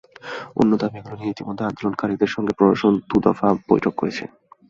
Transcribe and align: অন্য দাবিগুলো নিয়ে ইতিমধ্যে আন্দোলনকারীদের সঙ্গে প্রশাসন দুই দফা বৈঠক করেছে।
অন্য 0.59 0.71
দাবিগুলো 0.81 1.15
নিয়ে 1.17 1.33
ইতিমধ্যে 1.33 1.67
আন্দোলনকারীদের 1.67 2.33
সঙ্গে 2.35 2.53
প্রশাসন 2.57 2.93
দুই 3.09 3.21
দফা 3.25 3.47
বৈঠক 3.69 3.93
করেছে। 3.97 4.23